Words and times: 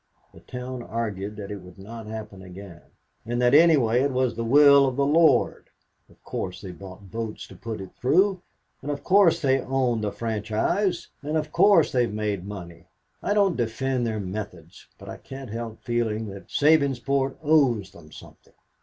The 0.33 0.39
town 0.39 0.81
argued 0.81 1.35
that 1.35 1.51
it 1.51 1.57
would 1.61 1.77
not 1.77 2.07
happen 2.07 2.41
again, 2.41 2.81
and 3.23 3.39
that 3.39 3.53
anyway 3.53 4.01
it 4.01 4.09
was 4.09 4.35
the 4.35 4.43
will 4.43 4.87
of 4.87 4.95
the 4.95 5.05
Lord! 5.05 5.69
Of 6.09 6.23
course 6.23 6.59
they 6.59 6.71
bought 6.71 7.03
votes 7.03 7.45
to 7.45 7.55
put 7.55 7.79
it 7.79 7.93
through, 7.93 8.41
and 8.81 8.89
of 8.89 9.03
course 9.03 9.39
they 9.39 9.61
own 9.61 10.01
the 10.01 10.11
franchise, 10.11 11.09
and 11.21 11.37
of 11.37 11.51
course 11.51 11.91
they 11.91 12.01
have 12.05 12.13
made 12.15 12.45
money. 12.47 12.87
I 13.21 13.35
don't 13.35 13.55
defend 13.55 14.07
their 14.07 14.19
methods, 14.19 14.87
but 14.97 15.07
I 15.07 15.17
can't 15.17 15.51
help 15.51 15.83
feeling 15.83 16.25
that 16.29 16.49
Sabinsport 16.49 17.37
owes 17.43 17.91
them 17.91 18.11
something. 18.11 18.53